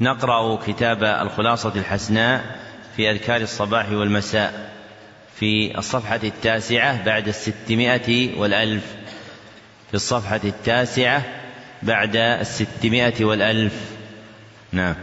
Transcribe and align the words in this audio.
نقرأ 0.00 0.58
كتاب 0.66 1.04
الخلاصة 1.04 1.72
الحسناء 1.76 2.44
في 2.96 3.10
أذكار 3.10 3.40
الصباح 3.40 3.90
والمساء 3.92 4.70
في 5.40 5.78
الصفحة 5.78 6.20
التاسعة 6.24 7.04
بعد 7.04 7.28
الستمائة 7.28 8.38
والألف. 8.38 8.82
في 9.90 9.94
الصفحة 9.94 10.40
التاسعة 10.44 11.22
بعد 11.82 12.16
الستمائة 12.16 13.24
والألف. 13.24 13.72
نعم. 14.72 14.94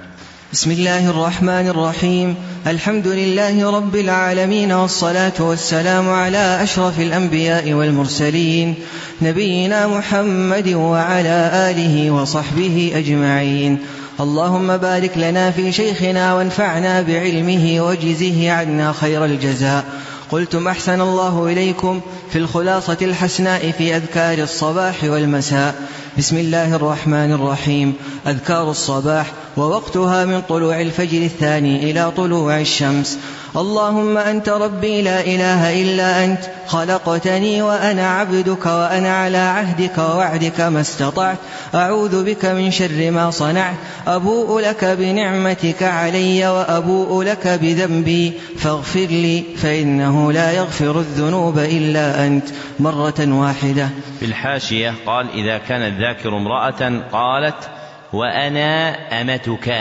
بسم 0.54 0.72
الله 0.72 1.10
الرحمن 1.10 1.68
الرحيم. 1.68 2.36
الحمد 2.68 3.08
لله 3.08 3.72
رب 3.78 3.96
العالمين 3.96 4.72
والصلاة 4.72 5.34
والسلام 5.40 6.10
على 6.10 6.64
أشرف 6.64 7.00
الأنبياء 7.00 7.74
والمرسلين 7.74 8.76
نبينا 9.22 9.88
محمد 9.88 10.68
وعلى 10.68 11.52
آله 11.54 12.12
وصحبه 12.12 12.92
أجمعين. 12.96 13.80
اللهم 14.20 14.78
بارك 14.78 15.18
لنا 15.18 15.52
في 15.52 15.72
شيخنا 15.72 16.34
وانفعنا 16.34 17.02
بعلمه 17.02 17.82
وجزه 17.82 18.52
عنا 18.52 18.94
خير 18.94 19.26
الجزاء. 19.26 19.86
قلتم 20.32 20.68
أحسن 20.68 21.02
الله 21.02 21.48
إليكم 21.48 22.02
في 22.32 22.38
الخلاصة 22.38 22.98
الحسناء 23.02 23.72
في 23.72 23.96
أذكار 23.96 24.38
الصباح 24.44 25.04
والمساء. 25.04 25.76
بسم 26.18 26.38
الله 26.38 26.76
الرحمن 26.76 27.32
الرحيم. 27.32 27.94
أذكار 28.28 28.72
الصباح 28.72 29.32
ووقتها 29.58 30.26
من 30.26 30.42
طلوع 30.42 30.82
الفجر 30.82 31.22
الثاني 31.22 31.92
إلى 31.92 32.12
طلوع 32.12 32.60
الشمس. 32.60 33.18
اللهم 33.58 34.18
أنت 34.18 34.50
ربي 34.50 35.02
لا 35.02 35.22
إله 35.22 35.82
إلا 35.82 36.26
أنت 36.26 36.40
خلقتني 36.68 37.62
وأنا 37.62 38.10
عبدك 38.10 38.66
وأنا 38.66 39.18
على 39.18 39.38
عهدك 39.38 39.98
ووعدك 39.98 40.62
ما 40.62 40.82
استطعت. 40.82 41.38
أعوذ 41.76 42.24
بك 42.24 42.46
من 42.46 42.72
شر 42.72 43.12
ما 43.12 43.32
صنعت. 43.32 43.76
أبوء 44.08 44.62
لك 44.62 44.86
بنعمتك 44.86 45.84
علي 45.84 46.48
وأبوء 46.48 47.24
لك 47.24 47.48
بذنبي. 47.48 48.34
فاغفر 48.58 49.00
لي 49.00 49.44
فإنه 49.58 50.32
لا 50.32 50.52
يغفر 50.52 51.00
الذنوب 51.00 51.60
إلا 51.60 52.26
أنت. 52.28 52.48
مرة 52.80 53.16
واحدة. 53.20 53.90
في 54.20 54.26
الحاشية 54.26 54.94
قال 55.06 55.28
إذا 55.34 55.58
كان 55.58 55.82
الذاكر 55.82 56.38
امرأة 56.38 57.02
قالت 57.12 57.70
وأنا 58.14 58.96
أمتك. 59.22 59.74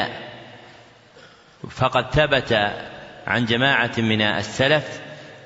فقد 1.71 2.05
ثبت 2.15 2.71
عن 3.27 3.45
جماعة 3.45 3.91
من 3.99 4.23
السلف 4.23 4.85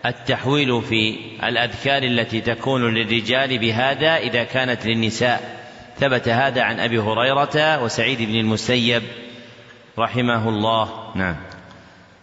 التحويل 0.06 0.83
في 0.83 1.17
الأذكار 1.45 2.03
التي 2.03 2.41
تكون 2.41 2.95
للرجال 2.95 3.59
بهذا 3.59 4.17
إذا 4.17 4.45
كانت 4.45 4.87
للنساء. 4.87 5.61
ثبت 6.00 6.28
هذا 6.28 6.62
عن 6.62 6.81
أبي 6.81 6.98
هريرة 6.98 7.83
وسعيد 7.83 8.22
بن 8.22 8.34
المسيب 8.34 9.03
رحمه 9.98 10.48
الله. 10.48 10.89
نعم. 11.14 11.37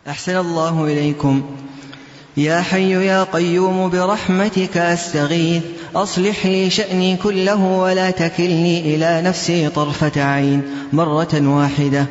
أحسن 0.07 0.37
الله 0.37 0.85
إليكم. 0.85 1.55
يا 2.37 2.61
حي 2.61 3.07
يا 3.07 3.23
قيوم 3.23 3.89
برحمتك 3.89 4.77
أستغيث. 4.77 5.63
أصلح 5.95 6.45
لي 6.45 6.69
شأني 6.69 7.17
كله 7.17 7.63
ولا 7.63 8.11
تكلني 8.11 8.95
إلى 8.95 9.21
نفسي 9.21 9.69
طرفة 9.69 10.23
عين. 10.23 10.63
مرة 10.93 11.41
واحدة. 11.41 12.05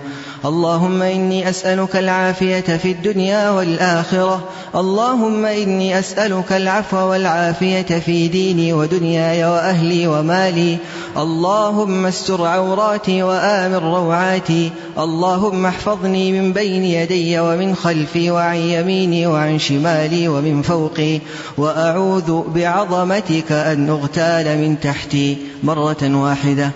اللهم 0.45 1.03
إني 1.03 1.49
أسألك 1.51 1.97
العافية 1.97 2.61
في 2.61 2.91
الدنيا 2.93 3.51
والآخرة. 3.51 4.45
اللهم 4.75 5.45
إني 5.45 5.99
أسألك 5.99 6.53
العفو 6.53 6.97
والعافية 6.97 7.83
في 7.83 8.29
ديني 8.29 8.73
ودنياي 8.73 9.45
وأهلي 9.45 10.07
ومالي. 10.07 10.77
اللهم 11.17 12.07
استر 12.07 12.47
عوراتي 12.47 13.23
وآمن 13.23 13.75
روعاتي. 13.75 14.71
اللهم 14.99 15.67
احفظني 15.67 16.33
من 16.33 16.53
بين 16.53 16.85
يدي 16.85 17.41
ومن 17.41 17.75
خلفي 17.75 18.31
وعن 18.31 18.57
يميني 18.57 19.27
وعن 19.27 19.59
شمالي 19.59 20.29
ومن 20.29 20.63
فوقي. 20.63 21.21
وأعوذ 21.59 22.43
بعظمتك 22.55 23.53
أن 23.53 23.89
أغتال 23.91 24.59
من 24.59 24.81
تحتي 24.81 25.37
مرة 25.63 26.03
واحدة. 26.03 26.71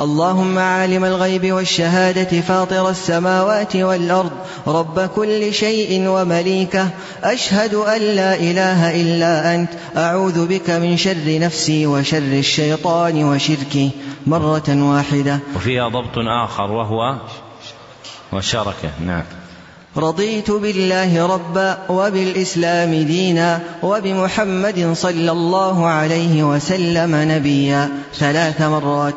اللهم 0.00 0.58
عالم 0.58 1.04
الغيب 1.04 1.52
والشهادة 1.52 2.40
فاطر 2.40 2.90
السماوات 2.90 3.76
والأرض 3.76 4.30
رب 4.66 5.00
كل 5.00 5.54
شيء 5.54 6.08
ومليكه 6.08 6.88
أشهد 7.24 7.74
أن 7.74 8.00
لا 8.00 8.34
إله 8.34 9.00
إلا 9.00 9.54
أنت 9.54 9.68
أعوذ 9.96 10.46
بك 10.46 10.70
من 10.70 10.96
شر 10.96 11.38
نفسي 11.38 11.86
وشر 11.86 12.18
الشيطان 12.18 13.24
وشركه 13.24 13.90
مرة 14.26 14.68
واحدة. 14.68 15.38
وفيها 15.56 15.88
ضبط 15.88 16.18
آخر 16.44 16.72
وهو 16.72 17.16
وشركه. 18.32 18.90
نعم. 19.06 19.22
رضيت 19.96 20.50
بالله 20.50 21.26
ربا 21.26 21.78
وبالإسلام 21.88 23.02
دينا 23.02 23.60
وبمحمد 23.82 24.92
صلى 24.94 25.32
الله 25.32 25.86
عليه 25.86 26.42
وسلم 26.42 27.16
نبيا. 27.16 27.88
ثلاث 28.14 28.60
مرات. 28.60 29.14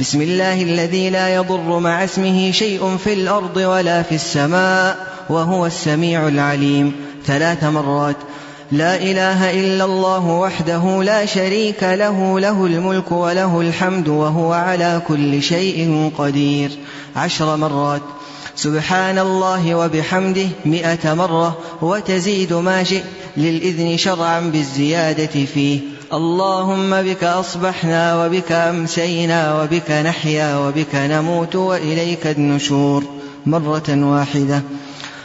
بسم 0.00 0.22
الله 0.22 0.62
الذي 0.62 1.10
لا 1.10 1.34
يضر 1.34 1.78
مع 1.78 2.04
اسمه 2.04 2.50
شيء 2.50 2.96
في 3.04 3.12
الأرض 3.12 3.56
ولا 3.56 4.02
في 4.02 4.14
السماء 4.14 5.06
وهو 5.28 5.66
السميع 5.66 6.28
العليم. 6.28 6.92
ثلاث 7.26 7.64
مرات. 7.64 8.16
لا 8.72 8.96
إله 8.96 9.50
إلا 9.50 9.84
الله 9.84 10.26
وحده 10.26 11.02
لا 11.02 11.26
شريك 11.26 11.82
له 11.82 12.40
له 12.40 12.66
الملك 12.66 13.12
وله 13.12 13.60
الحمد 13.60 14.08
وهو 14.08 14.52
على 14.52 15.02
كل 15.08 15.42
شيء 15.42 16.10
قدير. 16.18 16.70
عشر 17.16 17.56
مرات. 17.56 18.02
سبحان 18.56 19.18
الله 19.18 19.74
وبحمده 19.74 20.48
مئة 20.64 21.14
مرة 21.14 21.58
وتزيد 21.82 22.52
ما 22.52 22.84
شئت 22.84 23.04
للإذن 23.36 23.96
شرعا 23.96 24.40
بالزيادة 24.40 25.44
فيه. 25.54 25.80
اللهم 26.12 27.02
بك 27.02 27.24
أصبحنا 27.24 28.24
وبك 28.24 28.52
أمسينا 28.52 29.62
وبك 29.62 29.90
نحيا 29.90 30.56
وبك 30.56 30.94
نموت 30.94 31.56
وإليك 31.56 32.26
النشور 32.26 33.04
مرة 33.46 33.88
واحدة. 33.88 34.62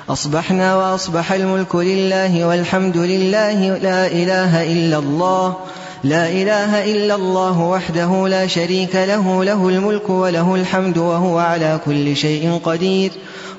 أصبحنا 0.09 0.75
وأصبح 0.75 1.31
الملك 1.31 1.75
لله 1.75 2.45
والحمد 2.45 2.97
لله 2.97 3.77
لا 3.77 4.07
إله 4.07 4.63
إلا 4.63 4.97
الله. 4.97 5.55
لا 6.03 6.29
إله 6.29 6.91
إلا 6.91 7.15
الله 7.15 7.59
وحده 7.59 8.27
لا 8.27 8.47
شريك 8.47 8.95
له 8.95 9.43
له 9.43 9.69
الملك 9.69 10.09
وله 10.09 10.55
الحمد 10.55 10.97
وهو 10.97 11.37
على 11.37 11.79
كل 11.85 12.15
شيء 12.15 12.59
قدير. 12.63 13.11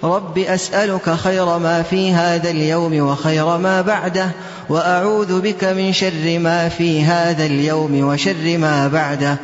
رب 0.04 0.38
أسألك 0.38 1.10
خير 1.10 1.58
ما 1.58 1.82
في 1.82 2.12
هذا 2.12 2.50
اليوم 2.50 3.00
وخير 3.00 3.56
ما 3.58 3.80
بعده 3.80 4.30
وأعوذ 4.68 5.40
بك 5.40 5.64
من 5.64 5.92
شر 5.92 6.38
ما 6.38 6.68
في 6.68 7.02
هذا 7.02 7.46
اليوم 7.46 8.04
وشر 8.04 8.58
ما 8.58 8.88
بعده. 8.88 9.36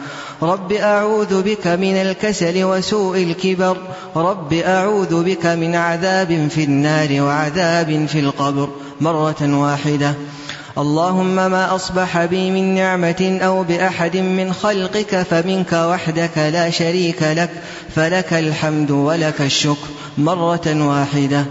رب 0.42 0.72
أعوذ 0.72 1.42
بك 1.42 1.66
من 1.66 1.96
الكسل 1.96 2.64
وسوء 2.64 3.22
الكبر 3.22 3.76
رب 4.16 4.52
أعوذ 4.52 5.24
بك 5.24 5.46
من 5.46 5.74
عذاب 5.74 6.48
في 6.50 6.64
النار 6.64 7.22
وعذاب 7.22 8.06
في 8.06 8.20
القبر. 8.20 8.68
مرة 9.00 9.42
واحدة. 9.42 10.14
اللهم 10.78 11.34
ما 11.34 11.74
أصبح 11.74 12.24
بي 12.24 12.50
من 12.50 12.74
نعمة 12.74 13.38
أو 13.42 13.62
بأحد 13.62 14.16
من 14.16 14.52
خلقك 14.52 15.22
فمنك 15.22 15.72
وحدك 15.72 16.38
لا 16.38 16.70
شريك 16.70 17.22
لك 17.22 17.50
فلك 17.94 18.32
الحمد 18.32 18.90
ولك 18.90 19.40
الشكر 19.40 19.88
مرة 20.18 20.66
واحدة. 20.66 21.44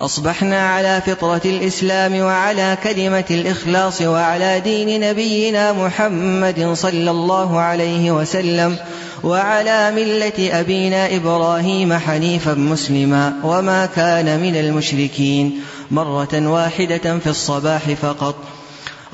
أصبحنا 0.00 0.68
على 0.68 1.02
فطرة 1.06 1.40
الإسلام 1.44 2.20
وعلى 2.20 2.78
كلمة 2.84 3.24
الإخلاص 3.30 4.02
وعلى 4.02 4.60
دين 4.60 5.00
نبينا 5.00 5.72
محمد 5.72 6.70
صلى 6.74 7.10
الله 7.10 7.60
عليه 7.60 8.10
وسلم 8.10 8.76
وعلى 9.24 9.90
ملة 9.90 10.60
أبينا 10.60 11.16
إبراهيم 11.16 11.92
حنيفا 11.92 12.54
مسلما 12.54 13.32
وما 13.44 13.86
كان 13.86 14.40
من 14.40 14.56
المشركين. 14.56 15.60
مرة 15.90 16.48
واحدة 16.48 17.18
في 17.18 17.26
الصباح 17.26 17.90
فقط. 17.90 18.34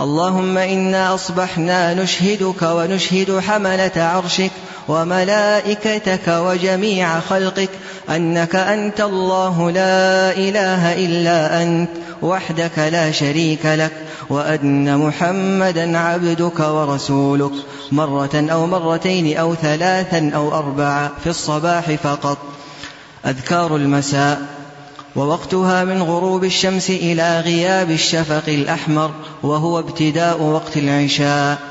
اللهم 0.00 0.58
إنا 0.58 1.14
أصبحنا 1.14 1.94
نشهدك 1.94 2.62
ونشهد 2.62 3.40
حملة 3.40 3.92
عرشك 3.96 4.50
وملائكتك 4.88 6.28
وجميع 6.28 7.20
خلقك 7.20 7.70
أنك 8.10 8.56
أنت 8.56 9.00
الله 9.00 9.70
لا 9.70 10.32
إله 10.32 11.04
إلا 11.06 11.62
أنت 11.62 11.90
وحدك 12.22 12.78
لا 12.78 13.12
شريك 13.12 13.66
لك 13.66 13.92
وأن 14.28 14.98
محمدا 14.98 15.98
عبدك 15.98 16.60
ورسولك 16.60 17.52
مرة 17.92 18.46
أو 18.52 18.66
مرتين 18.66 19.36
أو 19.36 19.54
ثلاثا 19.54 20.30
أو 20.34 20.54
أربعة 20.54 21.12
في 21.24 21.30
الصباح 21.30 21.90
فقط. 21.90 22.38
أذكار 23.26 23.76
المساء. 23.76 24.59
ووقتها 25.16 25.84
من 25.84 26.02
غروب 26.02 26.44
الشمس 26.44 26.90
إلى 26.90 27.40
غياب 27.40 27.90
الشفق 27.90 28.48
الأحمر 28.48 29.10
وهو 29.42 29.78
ابتداء 29.78 30.42
وقت 30.42 30.76
العشاء. 30.76 31.69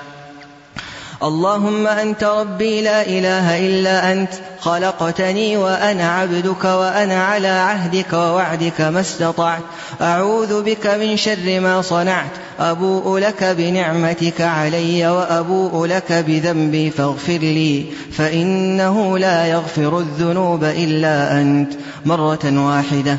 اللهم 1.23 1.87
أنت 1.87 2.23
ربي 2.23 2.81
لا 2.81 3.01
إله 3.01 3.67
إلا 3.67 4.11
أنت 4.11 4.29
خلقتني 4.59 5.57
وأنا 5.57 6.11
عبدك 6.11 6.63
وأنا 6.63 7.23
على 7.23 7.47
عهدك 7.47 8.13
ووعدك 8.13 8.81
ما 8.81 8.99
استطعت. 8.99 9.61
أعوذ 10.01 10.63
بك 10.63 10.87
من 10.87 11.17
شر 11.17 11.59
ما 11.59 11.81
صنعت 11.81 12.31
أبوء 12.59 13.17
لك 13.19 13.43
بنعمتك 13.43 14.41
علي 14.41 15.07
وأبوء 15.07 15.85
لك 15.85 16.11
بذنبي 16.11 16.89
فاغفر 16.91 17.37
لي 17.37 17.85
فإنه 18.11 19.17
لا 19.17 19.45
يغفر 19.45 19.99
الذنوب 19.99 20.63
إلا 20.63 21.41
أنت. 21.41 21.73
مرة 22.05 22.39
واحدة. 22.45 23.17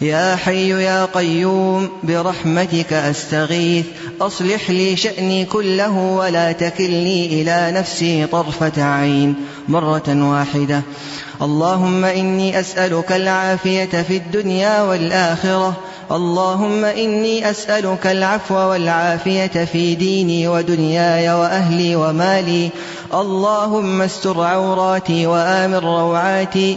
يا 0.00 0.36
حي 0.36 0.68
يا 0.68 1.04
قيوم 1.04 1.88
برحمتك 2.02 2.92
أستغيث. 2.92 3.86
أصلح 4.20 4.70
لي 4.70 4.96
شأني 4.96 5.44
كله 5.44 5.98
ولا 5.98 6.52
تكلني 6.52 7.42
إلى 7.42 7.78
نفسي 7.78 8.26
طرفة 8.26 8.82
عين. 8.82 9.34
مرة 9.68 10.02
واحدة. 10.08 10.82
اللهم 11.42 12.04
إني 12.04 12.60
أسألك 12.60 13.12
العافية 13.12 14.02
في 14.02 14.16
الدنيا 14.16 14.82
والآخرة. 14.82 15.76
اللهم 16.12 16.84
إني 16.84 17.50
أسألك 17.50 18.06
العفو 18.06 18.54
والعافية 18.54 19.64
في 19.64 19.94
ديني 19.94 20.48
ودنياي 20.48 21.30
وأهلي 21.30 21.96
ومالي. 21.96 22.70
اللهم 23.14 24.02
استر 24.02 24.42
عوراتي 24.42 25.26
وآمن 25.26 25.74
روعاتي. 25.74 26.76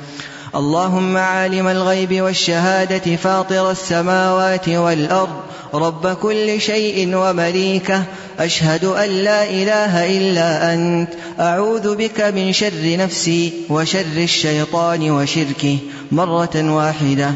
اللهم 0.55 1.17
عالم 1.17 1.67
الغيب 1.67 2.21
والشهادة 2.21 3.15
فاطر 3.15 3.71
السماوات 3.71 4.69
والأرض 4.69 5.29
رب 5.73 6.07
كل 6.07 6.61
شيء 6.61 7.15
ومليكه 7.15 8.03
أشهد 8.39 8.85
أن 8.85 9.09
لا 9.09 9.49
إله 9.49 10.17
إلا 10.17 10.73
أنت 10.73 11.09
أعوذ 11.39 11.95
بك 11.95 12.21
من 12.21 12.53
شر 12.53 12.97
نفسي 12.97 13.53
وشر 13.69 14.17
الشيطان 14.17 15.11
وشركه. 15.11 15.77
مرة 16.11 16.55
واحدة. 16.55 17.31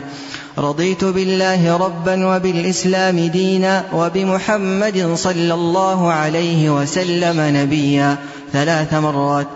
رضيت 0.57 1.03
بالله 1.03 1.77
ربا 1.77 2.35
وبالإسلام 2.35 3.27
دينا 3.27 3.83
وبمحمد 3.93 5.13
صلى 5.15 5.53
الله 5.53 6.11
عليه 6.11 6.69
وسلم 6.69 7.57
نبيا. 7.57 8.17
ثلاث 8.53 8.93
مرات. 8.93 9.47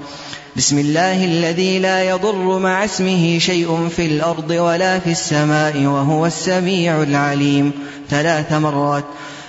بسم 0.59 0.79
الله 0.79 1.25
الذي 1.25 1.79
لا 1.79 2.03
يضر 2.03 2.59
مع 2.59 2.85
اسمه 2.85 3.39
شيء 3.39 3.89
في 3.95 4.05
الأرض 4.05 4.49
ولا 4.49 4.99
في 4.99 5.11
السماء 5.11 5.77
وهو 5.77 6.25
السميع 6.25 7.03
العليم. 7.03 7.71
ثلاث 8.09 8.53
مرات. 8.53 9.03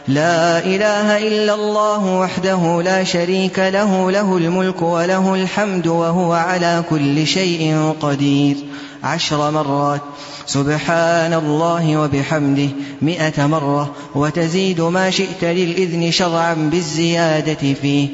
لا 0.09 0.59
إله 0.59 1.19
إلا 1.19 1.55
الله 1.55 2.07
وحده 2.07 2.83
لا 2.83 3.05
شريك 3.05 3.59
له 3.59 4.11
له 4.11 4.37
الملك 4.37 4.83
وله 4.83 5.35
الحمد 5.35 5.87
وهو 5.87 6.33
على 6.33 6.83
كل 6.91 7.27
شيء 7.27 7.95
قدير. 8.01 8.57
عشر 9.05 9.51
مرات. 9.51 10.01
سبحان 10.47 11.35
الله 11.35 11.97
وبحمده. 11.97 12.69
مئة 13.03 13.47
مرة. 13.47 13.95
وتزيد 14.15 14.81
ما 14.81 15.11
شئت 15.11 15.45
للإذن 15.45 16.11
شرعا 16.11 16.55
بالزيادة 16.55 17.75
فيه. 17.83 18.09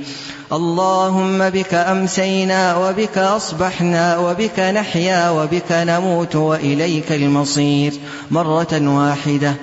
اللهم 0.53 1.51
بك 1.51 1.75
أمسينا 1.75 2.77
وبك 2.77 3.19
أصبحنا 3.19 4.19
وبك 4.19 4.61
نحيا 4.61 5.31
وبك 5.31 5.73
نموت 5.73 6.37
وإليك 6.37 7.13
المصير 7.13 7.93
مرة 8.31 8.83
واحدة. 8.83 9.55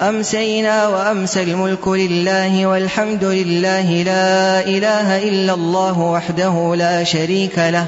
أمسينا 0.00 0.88
وأمسى 0.88 1.42
الملك 1.42 1.88
لله 1.88 2.66
والحمد 2.66 3.24
لله. 3.24 4.02
لا 4.02 4.64
إله 4.64 5.28
إلا 5.28 5.54
الله 5.54 5.98
وحده 5.98 6.74
لا 6.76 7.04
شريك 7.04 7.58
له. 7.58 7.86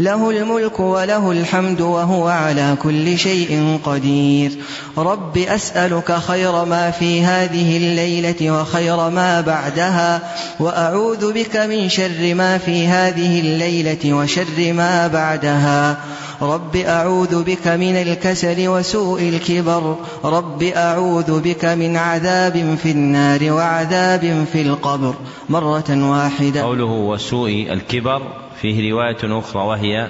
له 0.00 0.30
الملك 0.30 0.80
وله 0.80 1.30
الحمد 1.30 1.80
وهو 1.80 2.28
على 2.28 2.76
كل 2.82 3.18
شيء 3.18 3.80
قدير. 3.84 4.52
رب 4.98 5.38
أسألك 5.38 6.12
خير 6.12 6.64
ما 6.64 6.90
في 6.90 7.22
هذه 7.22 7.76
الليلة 7.76 8.60
وخير 8.60 9.10
ما 9.10 9.40
بعدها 9.40 10.22
وأعوذ 10.60 11.32
بك 11.32 11.56
من 11.56 11.88
شر 11.88 12.34
ما 12.34 12.58
في 12.58 12.86
هذه 12.86 13.40
الليلة 13.40 14.14
وشر 14.14 14.72
ما 14.72 15.06
بعدها. 15.06 15.96
رب 16.42 16.76
أعوذ 16.76 17.42
بك 17.42 17.68
من 17.68 17.96
الكسل 17.96 18.68
وسوء 18.68 19.22
الكبر 19.22 19.96
رب 20.24 20.62
أعوذ 20.62 21.40
بك 21.40 21.64
من 21.64 21.96
عذاب 21.96 22.78
في 22.82 22.90
النار 22.90 23.52
وعذاب 23.52 24.44
في 24.52 24.62
القبر. 24.62 25.14
مرة 25.48 26.10
واحدة. 26.10 26.62
قوله 26.62 26.84
وسوء 26.84 27.66
الكبر 27.70 28.49
فيه 28.60 28.92
رواية 28.92 29.38
أخرى 29.38 29.62
وهي 29.62 30.08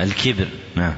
الكبر. 0.00 0.48
نعم. 0.74 0.94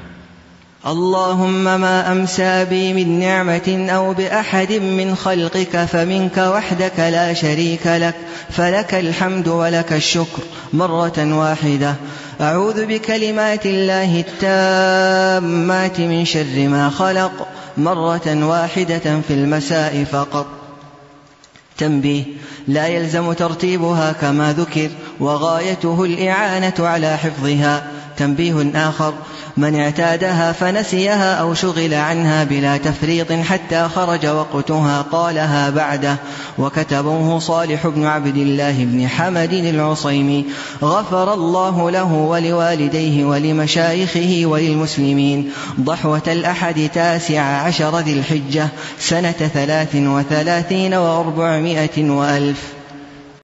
اللهم 0.86 1.64
ما 1.64 2.12
أمسى 2.12 2.64
بي 2.64 2.92
من 2.92 3.20
نعمة 3.20 3.88
أو 3.90 4.12
بأحد 4.12 4.72
من 4.72 5.14
خلقك 5.14 5.84
فمنك 5.84 6.38
وحدك 6.38 6.98
لا 6.98 7.34
شريك 7.34 7.86
لك. 7.86 8.14
فلك 8.50 8.94
الحمد 8.94 9.48
ولك 9.48 9.92
الشكر 9.92 10.42
مرة 10.72 11.38
واحدة. 11.38 11.94
أعوذ 12.40 12.86
بكلمات 12.86 13.66
الله 13.66 14.20
التامات 14.20 16.00
من 16.00 16.24
شر 16.24 16.68
ما 16.68 16.90
خلق 16.90 17.48
مرة 17.76 18.44
واحدة 18.44 19.20
في 19.28 19.34
المساء 19.34 20.04
فقط. 20.04 20.57
تنبيه 21.78 22.24
لا 22.68 22.86
يلزم 22.86 23.32
ترتيبها 23.32 24.12
كما 24.12 24.52
ذكر 24.52 24.90
وغايته 25.20 26.04
الإعانة 26.04 26.74
على 26.78 27.16
حفظها. 27.18 27.90
تنبيه 28.16 28.70
آخر 28.74 29.14
من 29.58 29.80
اعتادها 29.80 30.52
فنسيها 30.52 31.34
أو 31.34 31.54
شغل 31.54 31.94
عنها 31.94 32.44
بلا 32.44 32.76
تفريط 32.76 33.32
حتى 33.32 33.88
خرج 33.94 34.26
وقتها 34.26 35.02
قالها 35.02 35.70
بعده. 35.70 36.16
وكتبه 36.58 37.38
صالح 37.38 37.86
بن 37.86 38.06
عبد 38.06 38.36
الله 38.36 38.84
بن 38.84 39.08
حمد 39.08 39.52
العصيمي. 39.52 40.44
غفر 40.82 41.34
الله 41.34 41.90
له 41.90 42.12
ولوالديه 42.12 43.24
ولمشايخه 43.24 44.42
وللمسلمين. 44.44 45.50
ضحوة 45.80 46.22
الأحد 46.26 46.90
تاسع 46.94 47.40
عشر 47.40 47.98
ذي 47.98 48.12
الحجة. 48.12 48.68
سنة 49.00 49.50
ثلاث 49.54 49.94
وثلاثين 49.94 50.94
وأربعمائة 50.94 52.10
وألف. 52.10 52.77